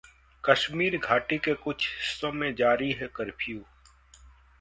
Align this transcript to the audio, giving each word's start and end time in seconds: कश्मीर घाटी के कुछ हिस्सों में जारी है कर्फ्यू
कश्मीर 0.43 0.97
घाटी 0.97 1.37
के 1.37 1.53
कुछ 1.55 1.87
हिस्सों 1.89 2.31
में 2.31 2.53
जारी 2.55 2.91
है 2.91 3.07
कर्फ्यू 3.15 3.63